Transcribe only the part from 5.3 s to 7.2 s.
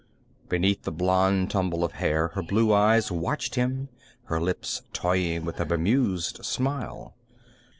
with a bemused smile.